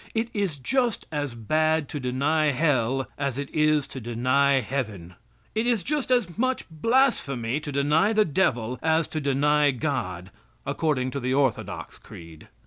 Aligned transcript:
It 0.15 0.29
is 0.33 0.57
just 0.57 1.05
as 1.11 1.35
bad 1.35 1.87
to 1.89 1.99
deny 1.99 2.45
Hell 2.53 3.05
as 3.19 3.37
it 3.37 3.51
is 3.53 3.85
to 3.89 3.99
deny 4.01 4.53
Heaven. 4.59 5.13
It 5.53 5.67
is 5.67 5.83
just 5.83 6.09
as 6.09 6.39
much 6.39 6.65
blasphemy 6.71 7.59
to 7.59 7.71
deny 7.71 8.11
the 8.11 8.25
devil 8.25 8.79
as 8.81 9.07
to 9.09 9.21
deny 9.21 9.69
God, 9.69 10.31
according 10.65 11.11
to 11.11 11.19
the 11.19 11.35
orthodox 11.35 11.99
creed. 11.99 12.47